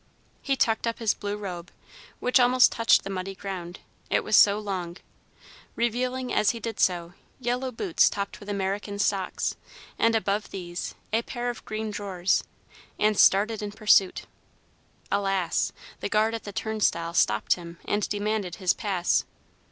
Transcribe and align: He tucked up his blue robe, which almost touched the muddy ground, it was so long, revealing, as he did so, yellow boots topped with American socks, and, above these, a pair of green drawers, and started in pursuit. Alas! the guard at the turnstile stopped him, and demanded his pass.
He 0.41 0.55
tucked 0.55 0.87
up 0.87 0.97
his 0.97 1.13
blue 1.13 1.37
robe, 1.37 1.69
which 2.19 2.39
almost 2.39 2.71
touched 2.71 3.03
the 3.03 3.09
muddy 3.11 3.35
ground, 3.35 3.81
it 4.09 4.23
was 4.23 4.35
so 4.35 4.57
long, 4.57 4.97
revealing, 5.75 6.33
as 6.33 6.49
he 6.49 6.59
did 6.59 6.79
so, 6.79 7.13
yellow 7.39 7.71
boots 7.71 8.09
topped 8.09 8.39
with 8.39 8.49
American 8.49 8.97
socks, 8.97 9.55
and, 9.99 10.15
above 10.15 10.49
these, 10.49 10.95
a 11.13 11.21
pair 11.21 11.51
of 11.51 11.63
green 11.65 11.91
drawers, 11.91 12.43
and 12.97 13.15
started 13.19 13.61
in 13.61 13.71
pursuit. 13.73 14.23
Alas! 15.11 15.71
the 15.99 16.09
guard 16.09 16.33
at 16.33 16.45
the 16.45 16.51
turnstile 16.51 17.13
stopped 17.13 17.53
him, 17.53 17.77
and 17.85 18.09
demanded 18.09 18.55
his 18.55 18.73
pass. 18.73 19.23